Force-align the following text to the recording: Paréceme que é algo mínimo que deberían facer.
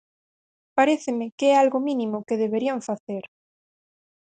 Paréceme 0.77 1.25
que 1.37 1.45
é 1.53 1.55
algo 1.57 1.79
mínimo 1.87 2.25
que 2.27 2.41
deberían 2.43 2.79
facer. 2.89 3.23